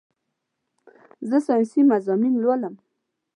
[1.29, 2.75] زه سائنسي مضامين لولم